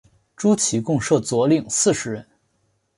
[0.35, 2.25] 诸旗共设佐领四十人。